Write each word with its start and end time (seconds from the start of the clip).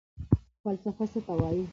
فلسفه 0.63 1.05
څه 1.11 1.19
ته 1.27 1.33
وايي؟ 1.39 1.63